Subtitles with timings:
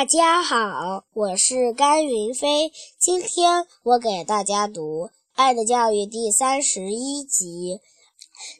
[0.00, 2.72] 大家好，我是甘云飞。
[2.98, 7.80] 今天我给大家读《爱的教育》第三十一集。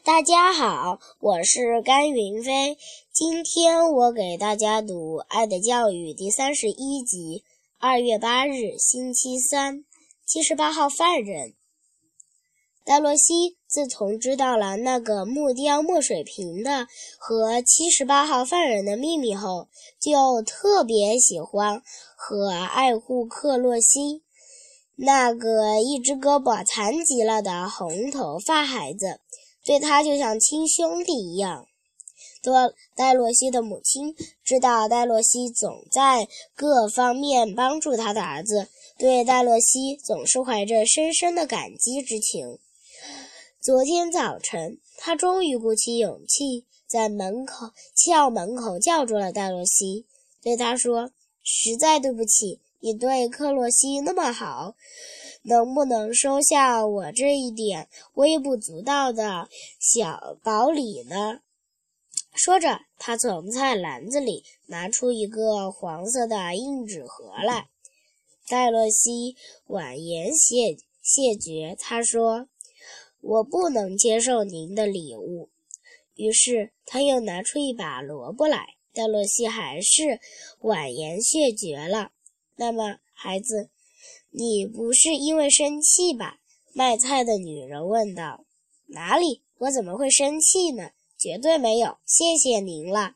[0.05, 2.77] 大家好，我是甘云飞。
[3.11, 7.43] 今天我给大家读《爱的教育》第三十一集。
[7.79, 9.87] 二月八日，星期三，
[10.27, 11.55] 七十八号犯人。
[12.85, 19.69] 戴洛西自从知道了那个木雕墨水瓶的和七十八号犯人的秘密后，
[20.01, 21.83] 就特别喜欢
[22.17, 24.23] 和爱护克洛西，
[24.97, 29.21] 那个一只胳膊残疾了的红头发孩子，
[29.65, 31.67] 对他就像亲兄弟一样。
[32.43, 36.27] 多戴洛西的母亲知道戴洛西总在
[36.57, 38.67] 各方面帮助他的儿子，
[38.99, 42.59] 对戴洛西总是怀着深深的感激之情。
[43.63, 50.07] 昨天早晨，他终于鼓起勇气，在门口校门口叫住了戴洛西，
[50.41, 51.11] 对他说
[51.45, 54.77] ：“实在对不起，你对克洛西那么好，
[55.43, 61.41] 能不能收下我这一点微不足道的小薄礼呢？”
[62.33, 67.69] 说着，他从菜篮子里拿出一个黄色的硬纸盒来。
[68.49, 72.47] 戴洛西婉言谢谢绝，他说。
[73.21, 75.51] 我不能接受您的礼物。
[76.15, 78.75] 于是他又拿出一把萝卜来。
[78.93, 80.19] 戴洛西还是
[80.63, 82.11] 婉言谢绝了。
[82.57, 83.71] 那么，孩子，
[84.31, 86.41] 你不是因为生气吧？
[86.73, 88.45] 卖菜的女人问道。
[88.87, 89.43] 哪里？
[89.59, 90.91] 我怎么会生气呢？
[91.17, 91.99] 绝对没有。
[92.05, 93.15] 谢谢您了。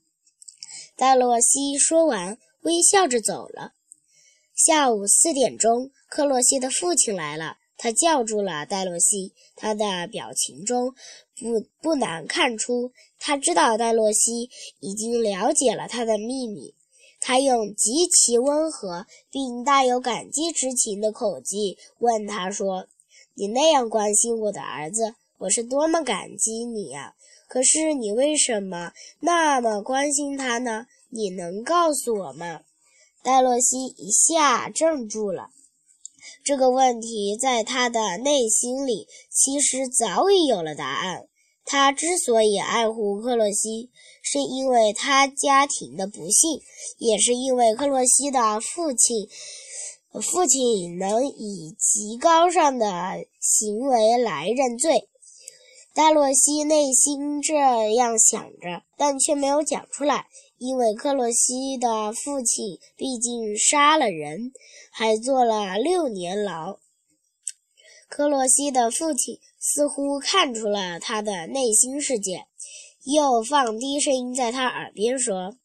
[0.94, 3.72] 戴洛西说完，微笑着走了。
[4.54, 7.56] 下午四点钟，克洛西的父亲来了。
[7.76, 10.94] 他叫住了戴洛西，他的表情中
[11.38, 14.48] 不不难看出，他知道戴洛西
[14.80, 16.74] 已经了解了他的秘密。
[17.20, 22.86] 他用极其温和并带有感激之情的口气问他说
[23.34, 27.14] ：“你那样关心我的儿子，我是多么感激你呀！
[27.48, 30.86] 可是你为什么那么关心他呢？
[31.08, 32.60] 你能告诉我吗？”
[33.24, 35.48] 戴洛西一下怔住了。
[36.44, 41.28] 这个问题在他的内心里其实早已有了答案。
[41.66, 43.90] 他之所以爱护克洛西，
[44.22, 46.60] 是因为他家庭的不幸，
[46.98, 49.26] 也是因为克洛西的父亲，
[50.20, 52.86] 父亲能以极高尚的
[53.40, 55.08] 行为来认罪。
[55.94, 57.54] 戴洛西内心这
[57.94, 60.26] 样想着，但却没有讲出来。
[60.58, 64.52] 因为克洛西的父亲毕竟杀了人，
[64.90, 66.80] 还坐了六年牢。
[68.08, 72.46] 克洛西的父亲似乎看出了他的内心世界，
[73.04, 75.56] 又放低声音在他耳边说：“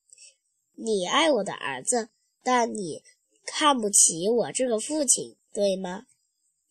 [0.78, 2.10] 你爱我的儿子，
[2.44, 3.02] 但你
[3.46, 6.04] 看不起我这个父亲，对吗？”“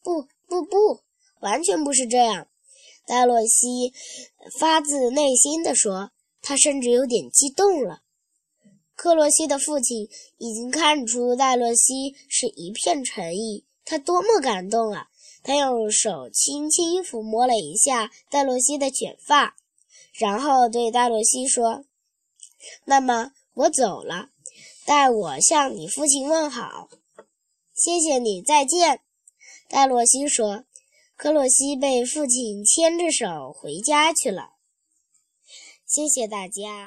[0.05, 1.01] 不，不，不，
[1.41, 2.47] 完全不是这样。”
[3.09, 3.95] 戴洛西
[4.61, 6.11] 发自内心地说，
[6.43, 8.03] 他甚至有点激动了。
[8.95, 15.09] 克洛西的父亲已经看出戴洛西是一片诚意，他多么感动啊！
[15.43, 19.57] 他用手轻轻抚摸了一下戴洛西的卷发，
[20.13, 21.85] 然后对戴洛西说
[22.85, 24.29] ：“那么我走了，
[24.85, 26.91] 代我向你父亲问好。
[27.75, 29.01] ”“谢谢你，再见。”
[29.71, 30.65] 戴洛西说。
[31.19, 34.51] 克洛西被父亲牵着手回家去了。
[35.85, 36.87] 谢谢大家。